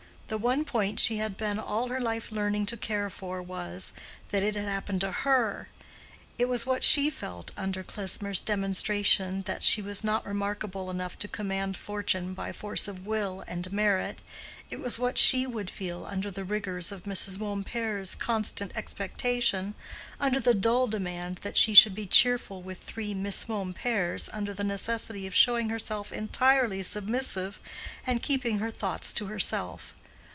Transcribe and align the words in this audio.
The 0.27 0.37
one 0.37 0.63
point 0.63 0.97
she 1.01 1.17
had 1.17 1.35
been 1.35 1.59
all 1.59 1.89
her 1.89 1.99
life 1.99 2.31
learning 2.31 2.65
to 2.67 2.77
care 2.77 3.09
for 3.09 3.41
was 3.41 3.91
that 4.29 4.41
it 4.43 4.55
had 4.55 4.65
happened 4.65 5.01
to 5.01 5.11
her: 5.11 5.67
it 6.37 6.45
was 6.47 6.65
what 6.65 6.85
she 6.85 7.09
felt 7.09 7.51
under 7.57 7.83
Klesmer's 7.83 8.39
demonstration 8.39 9.41
that 9.41 9.61
she 9.61 9.81
was 9.81 10.05
not 10.05 10.25
remarkable 10.25 10.89
enough 10.89 11.19
to 11.19 11.27
command 11.27 11.75
fortune 11.75 12.33
by 12.33 12.53
force 12.53 12.87
of 12.87 13.05
will 13.05 13.43
and 13.45 13.73
merit; 13.73 14.21
it 14.69 14.79
was 14.79 14.97
what 14.97 15.17
she 15.17 15.45
would 15.45 15.69
feel 15.69 16.05
under 16.05 16.31
the 16.31 16.45
rigors 16.45 16.93
of 16.93 17.03
Mrs. 17.03 17.37
Mompert's 17.37 18.15
constant 18.15 18.71
expectation, 18.77 19.73
under 20.17 20.39
the 20.39 20.53
dull 20.53 20.87
demand 20.87 21.39
that 21.41 21.57
she 21.57 21.73
should 21.73 21.93
be 21.93 22.07
cheerful 22.07 22.61
with 22.61 22.77
three 22.81 23.13
Miss 23.13 23.49
Momperts, 23.49 24.29
under 24.31 24.53
the 24.53 24.63
necessity 24.63 25.27
of 25.27 25.35
showing 25.35 25.67
herself 25.67 26.09
entirely 26.13 26.81
submissive, 26.83 27.59
and 28.07 28.21
keeping 28.21 28.59
her 28.59 28.71
thoughts 28.71 29.11
to 29.11 29.25
herself. 29.25 29.93